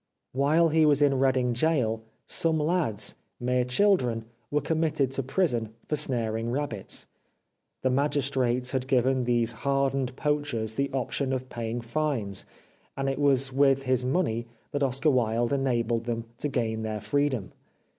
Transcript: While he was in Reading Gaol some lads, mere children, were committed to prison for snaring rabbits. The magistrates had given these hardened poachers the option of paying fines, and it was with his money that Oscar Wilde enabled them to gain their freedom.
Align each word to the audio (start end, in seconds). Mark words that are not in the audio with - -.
While 0.31 0.69
he 0.69 0.83
was 0.83 1.03
in 1.03 1.19
Reading 1.19 1.53
Gaol 1.53 2.01
some 2.25 2.57
lads, 2.59 3.13
mere 3.39 3.63
children, 3.63 4.25
were 4.49 4.59
committed 4.59 5.11
to 5.11 5.21
prison 5.21 5.75
for 5.87 5.95
snaring 5.95 6.49
rabbits. 6.49 7.05
The 7.83 7.91
magistrates 7.91 8.71
had 8.71 8.87
given 8.87 9.25
these 9.25 9.51
hardened 9.51 10.15
poachers 10.15 10.73
the 10.73 10.89
option 10.91 11.31
of 11.31 11.49
paying 11.49 11.81
fines, 11.81 12.47
and 12.97 13.07
it 13.07 13.19
was 13.19 13.53
with 13.53 13.83
his 13.83 14.03
money 14.03 14.47
that 14.71 14.81
Oscar 14.81 15.11
Wilde 15.11 15.53
enabled 15.53 16.05
them 16.05 16.25
to 16.39 16.47
gain 16.49 16.81
their 16.81 16.99
freedom. 16.99 17.51